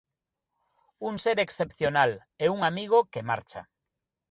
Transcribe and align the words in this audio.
Un 1.09 1.21
ser 1.25 1.35
excepcional 1.43 2.15
e 2.47 2.51
un 2.55 2.59
amigo 2.71 2.99
que 3.13 3.27
marcha. 3.31 3.61